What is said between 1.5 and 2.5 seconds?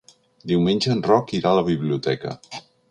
a la biblioteca.